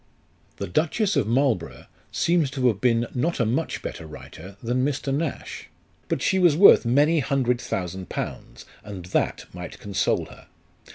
The 0.57 0.65
Duchess 0.67 1.15
of 1.15 1.27
Marlborough 1.27 1.85
seems 2.11 2.49
to 2.49 2.67
have 2.69 2.81
been 2.81 3.05
not 3.13 3.39
a 3.39 3.45
much 3.45 3.83
better 3.83 4.07
writer 4.07 4.57
than 4.63 4.83
Mr. 4.83 5.13
Nash; 5.13 5.69
but 6.09 6.23
she 6.23 6.39
was 6.39 6.57
worth 6.57 6.85
many 6.87 7.19
hundred 7.19 7.61
thousand 7.61 8.09
pounds, 8.09 8.65
and 8.83 9.05
that 9.05 9.45
might 9.53 9.77
console 9.77 10.25
her. 10.25 10.47